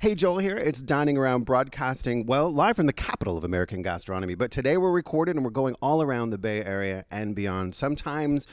[0.00, 0.56] Hey, Joel here.
[0.56, 4.34] It's Dining Around Broadcasting, well, live from the capital of American gastronomy.
[4.34, 7.74] But today we're recorded and we're going all around the Bay Area and beyond.
[7.74, 8.46] Sometimes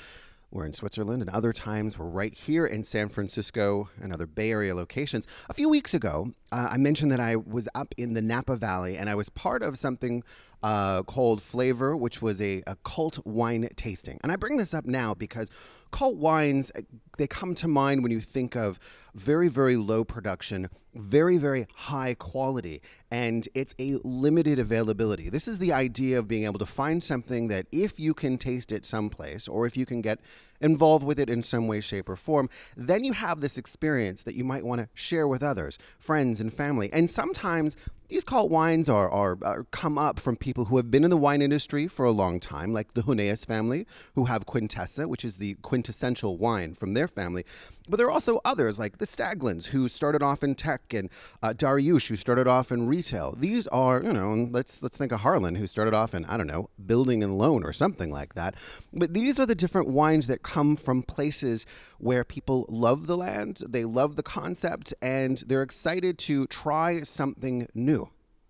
[0.51, 4.51] we're in Switzerland, and other times we're right here in San Francisco and other Bay
[4.51, 5.25] Area locations.
[5.49, 8.97] A few weeks ago, uh, I mentioned that I was up in the Napa Valley
[8.97, 10.25] and I was part of something
[10.63, 14.19] uh, called Flavor, which was a, a cult wine tasting.
[14.23, 15.49] And I bring this up now because
[15.91, 16.81] cult wines, uh,
[17.17, 18.79] they come to mind when you think of
[19.13, 25.29] very, very low production, very, very high quality, and it's a limited availability.
[25.29, 28.71] This is the idea of being able to find something that if you can taste
[28.71, 30.19] it someplace or if you can get
[30.61, 34.35] involved with it in some way, shape, or form, then you have this experience that
[34.35, 36.89] you might want to share with others, friends and family.
[36.91, 37.75] And sometimes
[38.09, 41.17] these cult wines are, are, are, come up from people who have been in the
[41.17, 45.37] wine industry for a long time, like the Huneeus family, who have Quintessa, which is
[45.37, 47.43] the quintessential wine from their family.
[47.87, 51.09] But there are also others, like the Staglins, who started off in tech, and
[51.41, 53.35] uh, Darioush, who started off in retail.
[53.37, 56.47] These are, you know, let's let's think of Harlan, who started off in I don't
[56.47, 58.55] know, building and loan or something like that.
[58.93, 61.65] But these are the different wines that come from places
[61.99, 67.67] where people love the land, they love the concept, and they're excited to try something
[67.73, 68.09] new.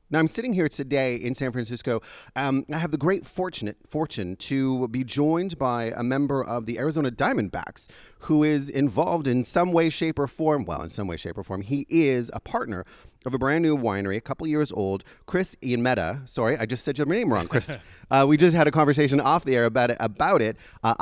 [0.09, 2.01] Now I'm sitting here today in San Francisco.
[2.33, 6.79] Um, I have the great fortunate fortune to be joined by a member of the
[6.79, 7.87] Arizona Diamondbacks
[8.19, 10.63] who is involved in some way, shape, or form.
[10.63, 12.85] Well, in some way, shape, or form, he is a partner
[13.25, 15.03] of a brand new winery, a couple years old.
[15.25, 16.27] Chris Ianmetta.
[16.27, 17.69] Sorry, I just said your name wrong, Chris.
[18.11, 19.97] uh, we just had a conversation off the air about it.
[19.99, 20.95] About it, uh.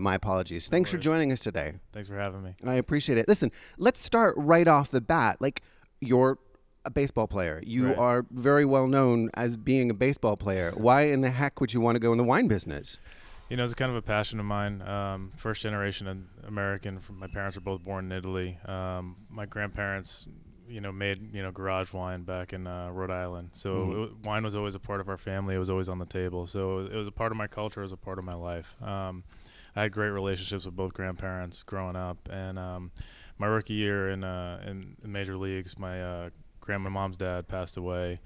[0.00, 0.68] My apologies.
[0.68, 1.74] Thanks for joining us today.
[1.92, 2.54] Thanks for having me.
[2.64, 3.26] I appreciate it.
[3.26, 5.38] Listen, let's start right off the bat.
[5.40, 5.62] Like
[6.00, 6.38] your
[6.84, 7.60] a baseball player.
[7.64, 7.98] You Right.
[7.98, 10.72] are very well known as being a baseball player.
[10.76, 12.98] Why in the heck would you want to go in the wine business?
[13.48, 14.80] You know, it's kind of a passion of mine.
[14.82, 17.00] Um, first generation American.
[17.00, 18.58] From, my parents were both born in Italy.
[18.64, 20.26] Um, my grandparents,
[20.68, 23.50] you know, made you know garage wine back in uh, Rhode Island.
[23.52, 24.04] So Mhm.
[24.04, 25.54] it wine was always a part of our family.
[25.54, 26.46] It was always on the table.
[26.46, 27.80] So it was a part of my culture.
[27.80, 28.74] It was a part of my life.
[28.82, 29.24] Um,
[29.76, 32.90] I had great relationships with both grandparents growing up, and um,
[33.38, 36.30] my rookie year in uh, in major leagues, my uh,
[36.62, 38.20] grandma, mom's dad passed away,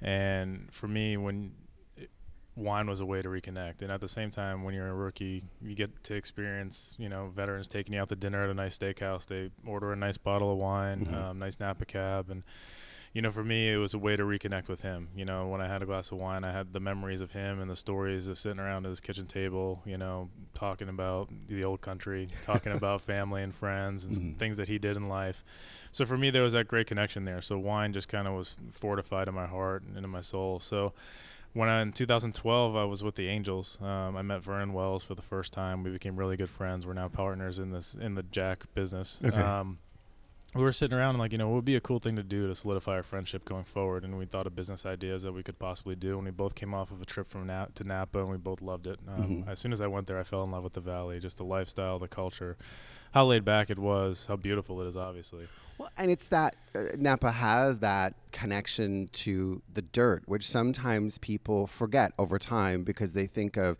[0.00, 1.52] and for me, when
[1.96, 2.10] it-
[2.56, 5.44] wine was a way to reconnect, and at the same time, when you're a rookie,
[5.60, 8.78] you get to experience, you know, veterans taking you out to dinner at a nice
[8.78, 9.26] steakhouse.
[9.26, 11.14] They order a nice bottle of wine, Mhm.
[11.14, 12.42] um, nice Napa cab, and
[13.12, 15.08] you know, for me, it was a way to reconnect with him.
[15.16, 17.60] You know, when I had a glass of wine, I had the memories of him
[17.60, 21.64] and the stories of sitting around at his kitchen table, you know, talking about the
[21.64, 24.38] old country, talking about family and friends and Mhm.
[24.38, 25.42] things that he did in life.
[25.90, 27.40] So for me, there was that great connection there.
[27.40, 30.60] So wine just kind of was fortified in my heart and in my soul.
[30.60, 30.92] So
[31.52, 33.76] when I, in 2012, I was with the Angels.
[33.82, 35.82] Um, I met Vernon Wells for the first time.
[35.82, 36.86] We became really good friends.
[36.86, 39.20] We're now partners in this in the Jack business.
[39.24, 39.36] Okay.
[39.36, 39.80] Um,
[40.54, 42.22] we were sitting around and like, you know, what would be a cool thing to
[42.24, 44.02] do to solidify our friendship going forward?
[44.04, 46.16] And we thought of business ideas that we could possibly do.
[46.16, 48.60] And we both came off of a trip from Na- to Napa, and we both
[48.60, 48.98] loved it.
[49.06, 49.48] Um, Mhm.
[49.48, 51.44] As soon as I went there, I fell in love with the valley, just the
[51.44, 52.56] lifestyle, the culture,
[53.12, 55.46] how laid back it was, how beautiful it is, obviously.
[55.78, 61.66] Well, and it's that uh, Napa has that connection to the dirt, which sometimes people
[61.66, 63.78] forget over time because they think of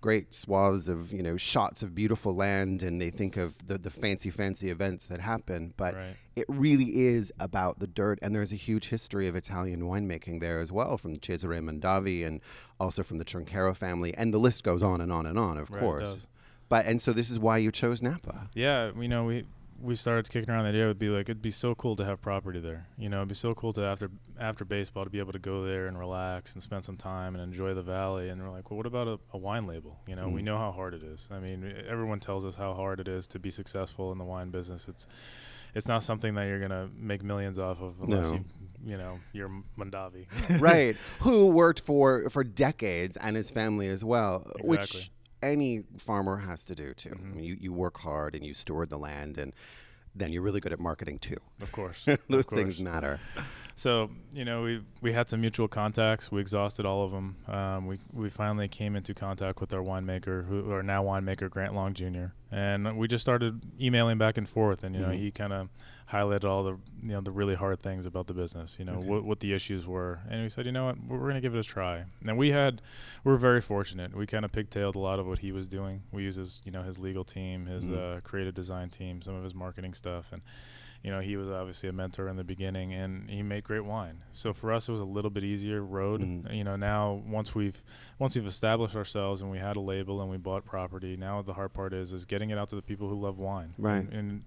[0.00, 3.90] great swaths of you know shots of beautiful land and they think of the, the
[3.90, 5.74] fancy fancy events that happen.
[5.76, 6.16] But Right.
[6.36, 10.60] it really is about the dirt and there's a huge history of italian winemaking there
[10.60, 12.40] as well from cesare mondavi and
[12.78, 15.70] also from the trinchero family and the list goes on and on and on of
[15.70, 16.26] Right, course.
[16.70, 18.48] but and so this is why you chose napa.
[18.54, 19.44] Yeah, you know, we
[19.80, 20.84] we started kicking around the idea.
[20.84, 22.86] It would be like it'd be so cool to have property there.
[22.98, 25.64] You know, it'd be so cool to after after baseball to be able to go
[25.64, 28.28] there and relax and spend some time and enjoy the valley.
[28.28, 29.98] And we're like, well, what about a, a wine label?
[30.06, 30.44] You know, we Mm.
[30.44, 31.28] know how hard it is.
[31.30, 34.50] I mean, everyone tells us how hard it is to be successful in the wine
[34.50, 34.86] business.
[34.88, 35.06] It's
[35.74, 38.34] it's not something that you're gonna make millions off of unless No.
[38.38, 38.44] you
[38.84, 40.26] you know you're Mondavi.
[40.60, 45.10] right who worked for for decades and his family as well which Exactly.
[45.42, 47.34] Any farmer has to do too I Mhm.
[47.34, 49.52] mean, you, you work hard and you steward the land and
[50.14, 52.52] then you're really good at marketing too Of course, those of course.
[52.60, 53.20] things matter
[53.76, 56.30] So you know, we we had some mutual contacts.
[56.30, 57.36] We exhausted all of them.
[57.48, 61.74] Um, we we finally came into contact with our winemaker, who or now winemaker Grant
[61.74, 62.26] Long Jr.
[62.52, 64.82] And we just started emailing back and forth.
[64.84, 65.18] And you know, Mhm.
[65.18, 65.68] he kind of
[66.10, 68.76] highlighted all the you know the really hard things about the business.
[68.78, 69.06] You know Okay.
[69.06, 70.20] what what the issues were.
[70.28, 72.04] And we said, you know what, we're, we're gonna give it a try.
[72.26, 72.82] And we had
[73.24, 74.16] we were very fortunate.
[74.16, 76.02] We kind of pigtailed a lot of what he was doing.
[76.10, 78.16] We used his you know his legal team, his Mhm.
[78.16, 80.42] uh, creative design team, some of his marketing stuff, and
[81.02, 84.18] you know, he was obviously a mentor in the beginning and he made great wine.
[84.32, 86.20] So for us, it was a little bit easier road.
[86.20, 86.54] Mhm.
[86.54, 87.82] You know, now once we've
[88.18, 91.54] once we've established ourselves and we had a label and we bought property, now the
[91.54, 93.74] hard part is is getting it out to the people who love wine.
[93.76, 93.98] Right.
[93.98, 94.42] And, and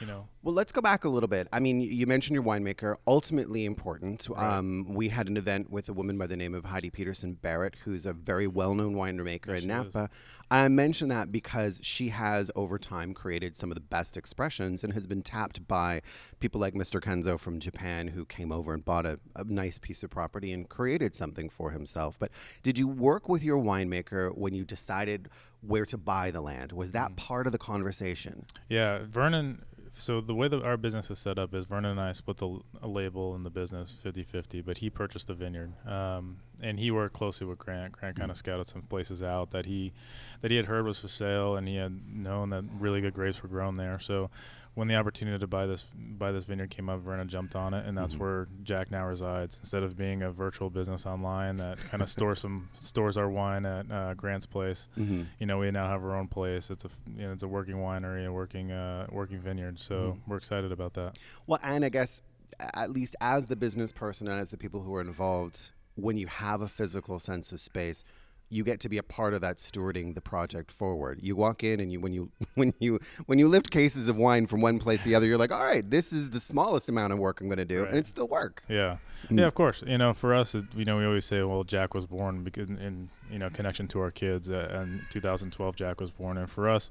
[0.00, 1.46] you know, Well, let's go back a little bit.
[1.52, 4.26] I mean, you mentioned your winemaker, ultimately important.
[4.30, 4.56] Right.
[4.56, 7.76] Um, we had an event with a woman by the name of Heidi Peterson Barrett,
[7.84, 10.08] who's a very well known winemaker in Napa.
[10.50, 14.94] I mention that because she has, over time, created some of the best expressions and
[14.94, 16.00] has been tapped by
[16.40, 16.98] people like Mr.
[16.98, 20.66] Kenzo from Japan, who came over and bought a, a nice piece of property and
[20.70, 22.18] created something for himself.
[22.18, 22.30] But
[22.62, 25.28] did you work with your winemaker when you decided
[25.60, 26.72] where to buy the land?
[26.72, 28.46] Was that part of the conversation?
[28.70, 29.66] Yeah, Vernon.
[29.98, 32.60] So the way that our business is set up is Vernon and I split the
[32.80, 37.14] a label in the business 50-50, but he purchased the vineyard, um, and he worked
[37.14, 37.92] closely with Grant.
[37.92, 39.92] Grant kind of scouted some places out that he
[40.40, 43.42] that he had heard was for sale, and he had known that really good grapes
[43.42, 43.98] were grown there.
[43.98, 44.30] So
[44.78, 47.84] when the opportunity to buy this buy this vineyard came up, Vernon jumped on it,
[47.84, 48.18] and that's Mhm.
[48.20, 49.58] where Jack now resides.
[49.58, 53.66] Instead of being a virtual business online that kind of stores some stores our wine
[53.66, 55.22] at uh, Grant's place, Mm-hmm.
[55.40, 56.70] you know, we now have our own place.
[56.70, 59.80] It's a you know, it's a working winery, a working uh, working vineyard.
[59.80, 60.28] So Mhm.
[60.28, 61.18] we're excited about that.
[61.48, 62.22] Well, and I guess
[62.60, 66.28] at least as the business person and as the people who are involved, when you
[66.28, 68.04] have a physical sense of space,
[68.50, 71.18] you get to be a part of that stewarding the project forward.
[71.22, 74.46] You walk in and you when you when you when you lift cases of wine
[74.46, 77.12] from one place to the other, you're like, all right, this is the smallest amount
[77.12, 77.88] of work I'm going to do, Right.
[77.90, 78.62] and it's still work.
[78.68, 78.96] Yeah,
[79.28, 79.40] Mm.
[79.40, 79.82] yeah, of course.
[79.86, 82.70] You know, for us, it, you know, we always say, well, Jack was born because
[82.70, 84.48] in, you know connection to our kids.
[84.48, 86.88] Uh, and 2012, Jack was born, and for us,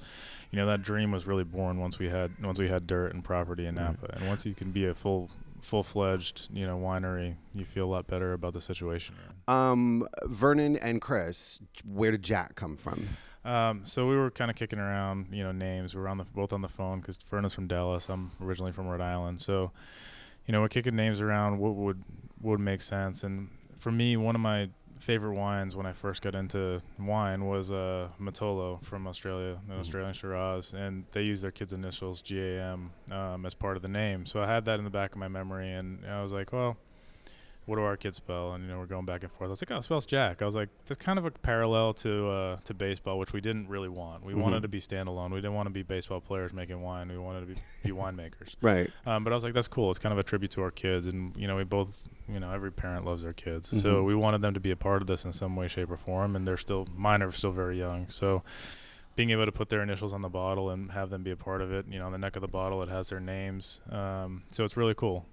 [0.51, 3.23] you know, that dream was really born once we had once we had dirt and
[3.23, 3.85] property in Right.
[4.01, 5.29] Napa, and once you can be a full
[5.61, 9.15] full fledged you know winery, you feel a lot better about the situation.
[9.47, 13.07] Um, Vernon and Chris, where did Jack come from?
[13.45, 15.95] Um, so we were kind of kicking around, you know, names.
[15.95, 18.09] We were on the both on the phone because Vernon's from Dallas.
[18.09, 19.39] I'm originally from Rhode Island.
[19.39, 19.71] So,
[20.45, 21.59] you know, we're kicking names around.
[21.59, 22.03] What would
[22.41, 23.23] would make sense?
[23.23, 23.49] And
[23.79, 24.69] for me, one of my
[24.99, 29.79] favorite wines when I first got into wine was uh, Mitolo from Australia, an Mhm.
[29.79, 34.25] Australian Shiraz, and they use their kids' initials GAM um, as part of the name.
[34.25, 36.77] So I had that in the back of my memory, and I was like, well
[37.67, 38.53] what do our kids spell?
[38.53, 39.47] And you know, we're going back and forth.
[39.47, 40.41] I was like, oh, it spells Jack.
[40.41, 43.67] I was like, that's kind of a parallel to uh, to baseball, which we didn't
[43.67, 44.23] really want.
[44.25, 44.41] We Mhm.
[44.41, 45.29] wanted to be standalone.
[45.31, 47.09] We didn't want to be baseball players making wine.
[47.09, 48.55] We wanted to be, be winemakers.
[48.61, 48.89] Right.
[49.05, 49.89] Um, but I was like, that's cool.
[49.91, 52.51] It's kind of a tribute to our kids, and you know, we both, you know,
[52.51, 53.81] every parent loves their kids, Mhm.
[53.81, 55.97] so we wanted them to be a part of this in some way, shape, or
[55.97, 56.35] form.
[56.35, 58.43] And they're still mine are still very young, so
[59.17, 61.59] being able to put their initials on the bottle and have them be a part
[61.61, 63.81] of it, you know, on the neck of the bottle, it has their names.
[63.89, 65.25] Um, so it's really cool.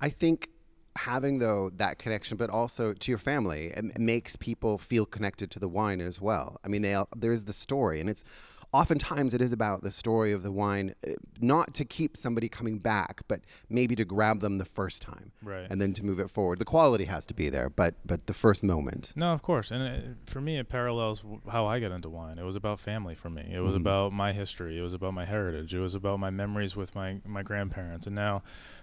[0.00, 0.48] I think
[0.96, 5.58] having though that connection, but also to your family, it makes people feel connected to
[5.58, 6.58] the wine as well.
[6.64, 8.24] I mean, they all- there's the story, and it's
[8.72, 11.10] oftentimes it is about the story of the wine, uh,
[11.40, 15.66] not to keep somebody coming back, but maybe to grab them the first time Right.
[15.68, 16.60] and then to move it forward.
[16.60, 19.12] The quality has to be there, but but the first moment.
[19.16, 22.38] No, of course, and it, for me, it parallels how I got into wine.
[22.38, 23.50] It was about family for me.
[23.52, 23.80] It was Mhm.
[23.80, 24.78] about my history.
[24.78, 25.74] It was about my heritage.
[25.74, 28.06] It was about my memories with my my grandparents.
[28.06, 28.42] And now,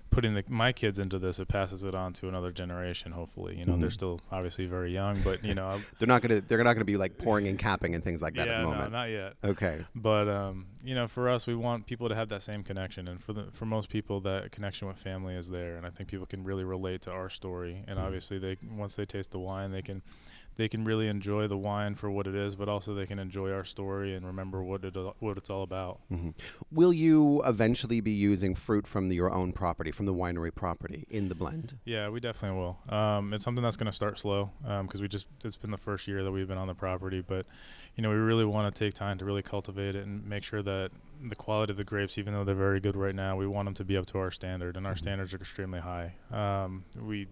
[0.10, 3.12] putting the, my kids into this, it passes it on to another generation.
[3.12, 3.94] Hopefully, you know, they're Mhm.
[3.94, 7.18] still obviously very young, but you know, They're not gonna they're not gonna be like
[7.18, 8.92] pouring and capping and things like that yeah, at the no, moment.
[8.92, 9.34] not yet.
[9.44, 9.86] okay.
[9.96, 13.22] But um, you know, for us, we want people to have that same connection, and
[13.22, 16.26] for the for most people, that connection with family is there, and I think people
[16.26, 17.84] can really relate to our story.
[17.88, 18.04] And Mhm.
[18.04, 20.02] obviously, they once they taste the wine, they can
[20.58, 23.52] they can really enjoy the wine for what it is, but also they can enjoy
[23.52, 26.00] our story and remember what it what it's all about.
[26.10, 26.32] hmm
[26.72, 31.30] Will you eventually be using fruit from your own property, from the winery property, in
[31.30, 31.78] the blend?
[31.86, 32.78] Yeah, we definitely will.
[32.90, 34.52] Um, it's something that's going to start slow
[34.84, 37.46] because we just it's been the first year that we've been on the property, but
[37.96, 40.62] you know we really want to take time to really cultivate it and make sure
[40.64, 40.92] that
[41.30, 43.74] the quality of the grapes, even though they're very good right now, we want them
[43.76, 45.00] to be up to our standard, and our Mhm.
[45.00, 46.14] standards are extremely high.
[46.32, 47.28] Um, we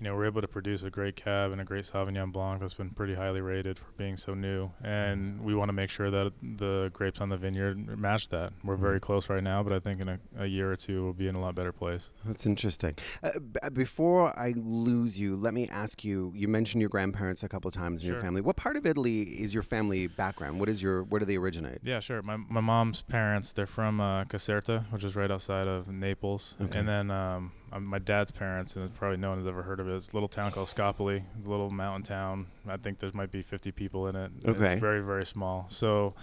[0.00, 2.74] you know, we're able to produce a great cab and a great Sauvignon Blanc that's
[2.74, 4.70] been pretty highly rated for being so new.
[4.82, 8.52] And we want to make sure that the grapes on the vineyard match that.
[8.64, 9.02] We're very Mhm.
[9.02, 11.34] close right now, but I think in a, a year or two we'll be in
[11.36, 12.10] a lot better place.
[12.24, 12.96] That's interesting.
[13.22, 16.32] Uh, b- before I lose you, let me ask you.
[16.34, 18.40] You mentioned your grandparents a couple of times in your family.
[18.40, 20.58] What part of Italy is your family background?
[20.60, 21.78] What is your where do they originate?
[21.82, 22.20] Yeah, sure.
[22.22, 26.56] My my mom's parents, they're from uh, Caserta, which is right outside of Naples.
[26.60, 26.78] Okay.
[26.78, 29.88] And then um, um, my dad's parents, and probably no one has ever heard of
[29.88, 32.46] it, it's a little town called Scopoli, a little mountain town.
[32.68, 34.30] I think there might be 50 people in it.
[34.46, 34.72] Okay.
[34.72, 35.66] It's very, very small.
[35.68, 36.14] So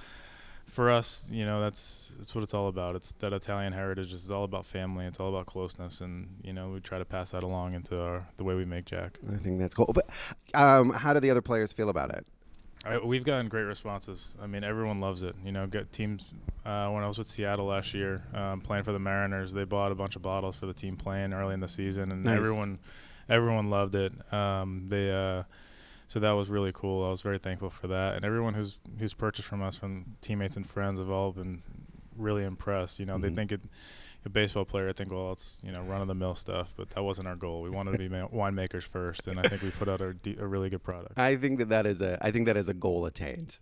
[0.65, 2.95] for us, you know, that's that's what it's all about.
[2.95, 4.13] It's that Italian heritage.
[4.13, 5.05] It's all about family.
[5.05, 8.27] It's all about closeness, and you know, we try to pass that along into our
[8.37, 9.19] the way we make Jack.
[9.31, 9.91] I think that's cool.
[9.93, 10.09] But
[10.53, 12.25] um, how do the other players feel about it?
[12.85, 14.35] I, we've gotten great responses.
[14.41, 15.35] I mean, everyone loves it.
[15.45, 16.23] You know, get teams.
[16.65, 19.91] Uh, when I was with Seattle last year, um, playing for the Mariners, they bought
[19.91, 22.37] a bunch of bottles for the team playing early in the season, and Nice.
[22.37, 22.79] everyone,
[23.29, 24.13] everyone loved it.
[24.33, 25.43] Um, they, uh,
[26.07, 27.05] so that was really cool.
[27.05, 30.55] I was very thankful for that, and everyone who's who's purchased from us, from teammates
[30.57, 31.61] and friends, have all been
[32.17, 32.99] really impressed.
[32.99, 33.21] You know, Mhm.
[33.21, 33.61] they think it.
[34.23, 36.89] A baseball player, I think, well, it's you know run of the mill stuff, but
[36.91, 37.61] that wasn't our goal.
[37.61, 40.37] We wanted to be ma- winemakers first, and I think we put out a, de-
[40.37, 41.17] a really good product.
[41.17, 43.57] I think that that is a I think that is a goal attained.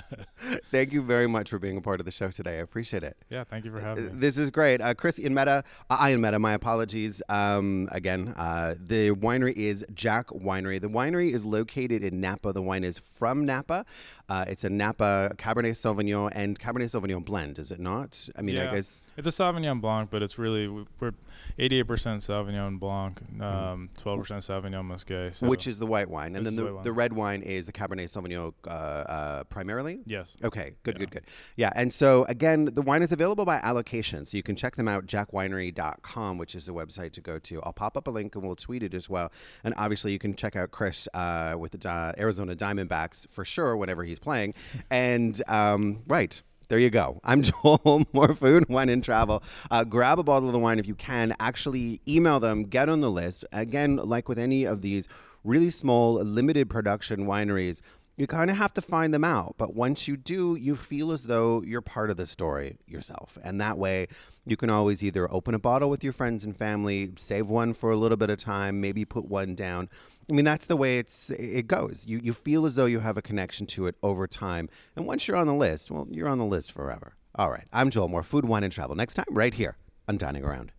[0.70, 2.58] Thank you very much for being a part of the show today.
[2.58, 3.16] I appreciate it.
[3.30, 4.10] yeah, thank you for having me.
[4.14, 4.80] This is great.
[4.80, 7.20] Uh, Chris Ian Meta, I Ian Meta, my apologies.
[7.28, 10.80] Um, again, uh, the winery is Jack Winery.
[10.80, 12.52] The winery is located in Napa.
[12.52, 13.84] The wine is from Napa.
[14.28, 18.28] Uh, it's a Napa Cabernet Sauvignon and Cabernet Sauvignon blend, is it not?
[18.36, 18.74] I mean, I Yeah.
[18.74, 19.00] guess.
[19.16, 21.12] It's a Sauvignon Blanc, but it's really we're
[21.58, 25.34] 88% Sauvignon Blanc, um, 12% Sauvignon Musqué.
[25.34, 27.72] So Which is the white wine, and then the the, the red wine is the
[27.72, 30.00] Cabernet Sauvignon uh, uh, primarily.
[30.06, 30.98] yes, Okay, good, Yeah.
[31.00, 31.24] good, good.
[31.56, 34.88] Yeah, and so again, the wine is available by allocation, so you can check them
[34.88, 37.62] out, jackwinery.com, which is the website to go to.
[37.62, 39.32] I'll pop up a link and we'll tweet it as well.
[39.64, 44.04] And obviously, you can check out Chris uh, with the Arizona Diamondbacks for sure whenever
[44.18, 44.54] playing.
[44.90, 46.40] And um, right.
[46.68, 47.18] There you go.
[47.24, 48.04] I'm Joel.
[48.12, 49.42] More food, wine, and travel.
[49.70, 51.34] Uh, grab a bottle of the wine if you can.
[51.40, 52.64] Actually, email them.
[52.64, 53.44] Get on the list.
[53.52, 55.08] Again, like with any of these
[55.44, 57.80] really small, limited production wineries,
[58.18, 59.54] you kind of have to find them out.
[59.56, 63.38] But once you do, you feel as though you're part of the story yourself.
[63.42, 64.08] And that way,
[64.44, 67.92] you can always either open a bottle with your friends and family, save one for
[67.92, 69.88] a little bit of time, maybe put one down.
[70.30, 72.04] I mean, that's the way it's it goes.
[72.06, 74.68] You you feel as though you have a connection to it over time.
[74.94, 77.14] And once you're on the list, well, you're on the list forever.
[77.34, 77.66] All right.
[77.72, 78.96] I'm Joel Moore, Food, Wine, and Travel.
[78.96, 80.72] Next time, right here on Dining Around.